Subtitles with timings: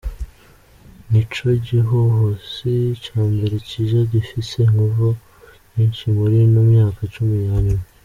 [1.09, 2.71] Nico gihuhusi
[3.03, 5.07] ca mbere kije gifise inguvu
[5.73, 7.85] nyinshi murino myaka cumi ya nyuma.